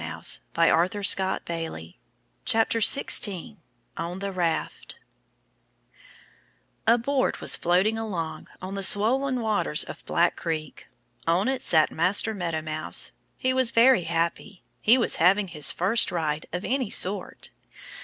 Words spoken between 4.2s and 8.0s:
Raft A BOARD was floating